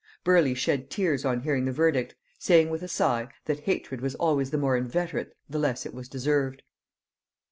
[0.23, 4.49] Burleigh shed tears on hearing the verdict, saying with a sigh, that hatred was always
[4.49, 6.63] the more inveterate the less it was deserved.